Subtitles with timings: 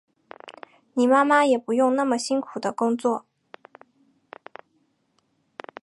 [0.95, 3.27] 你妈妈也不用那么辛苦的工作